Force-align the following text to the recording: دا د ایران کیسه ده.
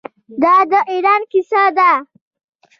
دا 0.41 0.55
د 0.71 0.73
ایران 0.91 1.21
کیسه 1.31 1.63
ده. 1.77 1.91